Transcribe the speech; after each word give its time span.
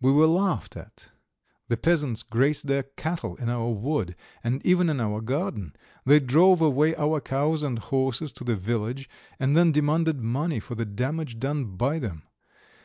We 0.00 0.12
were 0.12 0.28
laughed 0.28 0.76
at. 0.76 1.10
The 1.66 1.76
peasants 1.76 2.22
grazed 2.22 2.68
their 2.68 2.84
cattle 2.84 3.34
in 3.34 3.48
our 3.48 3.70
wood 3.72 4.14
and 4.44 4.64
even 4.64 4.88
in 4.88 5.00
our 5.00 5.20
garden; 5.20 5.74
they 6.04 6.20
drove 6.20 6.60
away 6.60 6.94
our 6.94 7.20
cows 7.20 7.64
and 7.64 7.80
horses 7.80 8.32
to 8.34 8.44
the 8.44 8.54
village, 8.54 9.10
and 9.40 9.56
then 9.56 9.72
demanded 9.72 10.20
money 10.20 10.60
for 10.60 10.76
the 10.76 10.84
damage 10.86 11.40
done 11.40 11.64
by 11.76 11.98
them. 11.98 12.22